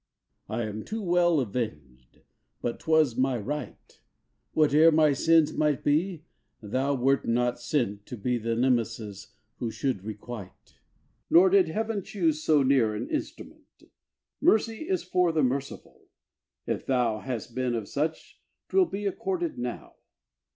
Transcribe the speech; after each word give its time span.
I 0.49 0.63
am 0.63 0.83
too 0.83 1.03
well 1.03 1.39
avenged! 1.39 2.21
but 2.59 2.79
'twas 2.79 3.15
my 3.15 3.37
right; 3.37 4.01
Whate'er 4.55 4.91
my 4.91 5.13
sins 5.13 5.53
might 5.55 5.83
be, 5.83 6.25
thou 6.59 6.95
wert 6.95 7.27
not 7.27 7.59
sent 7.59 8.07
To 8.07 8.17
be 8.17 8.39
the 8.39 8.55
Nemesis 8.55 9.35
who 9.59 9.69
should 9.69 10.03
requite 10.03 10.79
Nor 11.29 11.51
did 11.51 11.67
Heaven 11.67 12.01
choose 12.01 12.41
so 12.41 12.63
near 12.63 12.95
an 12.95 13.11
instrument. 13.11 13.83
Mercy 14.41 14.89
is 14.89 15.03
for 15.03 15.31
the 15.31 15.43
merciful! 15.43 16.07
if 16.65 16.83
thou 16.83 17.19
Hast 17.19 17.53
been 17.53 17.75
of 17.75 17.87
such, 17.87 18.41
'twill 18.69 18.85
be 18.87 19.05
accorded 19.05 19.59
now. 19.59 19.97